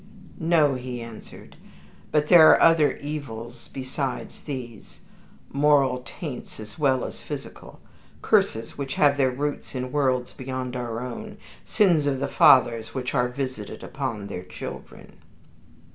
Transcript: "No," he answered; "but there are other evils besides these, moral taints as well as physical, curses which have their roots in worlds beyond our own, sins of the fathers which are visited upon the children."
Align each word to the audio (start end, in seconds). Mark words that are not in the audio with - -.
"No," 0.39 0.73
he 0.73 0.99
answered; 0.99 1.57
"but 2.11 2.27
there 2.27 2.49
are 2.49 2.59
other 2.59 2.97
evils 2.97 3.67
besides 3.71 4.41
these, 4.41 4.99
moral 5.51 5.99
taints 5.99 6.59
as 6.59 6.79
well 6.79 7.05
as 7.05 7.21
physical, 7.21 7.79
curses 8.23 8.79
which 8.79 8.95
have 8.95 9.15
their 9.15 9.29
roots 9.29 9.75
in 9.75 9.91
worlds 9.91 10.33
beyond 10.33 10.75
our 10.75 11.01
own, 11.01 11.37
sins 11.65 12.07
of 12.07 12.19
the 12.19 12.27
fathers 12.27 12.95
which 12.95 13.13
are 13.13 13.27
visited 13.27 13.83
upon 13.83 14.25
the 14.25 14.41
children." 14.41 15.17